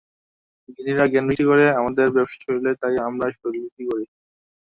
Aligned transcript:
জ্ঞানীরা 0.69 1.05
জ্ঞান 1.07 1.25
বিক্রি 1.29 1.45
করে, 1.51 1.65
আমাদের 1.79 2.05
ব্যবসা 2.15 2.37
শরীরের 2.43 2.75
তাই 2.81 2.95
আমরা 3.07 3.25
শরীর 3.39 3.61
বিক্রি 3.65 3.83
করি। 3.91 4.05